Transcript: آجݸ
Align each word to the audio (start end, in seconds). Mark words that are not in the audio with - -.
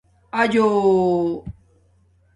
آجݸ 0.41 0.67